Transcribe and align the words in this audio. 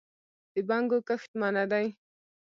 د 0.53 0.55
بنګو 0.67 0.99
کښت 1.07 1.31
منع 1.39 1.65
دی؟ 1.71 1.87